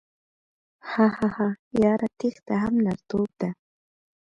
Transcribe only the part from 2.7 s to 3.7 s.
نرتوب ده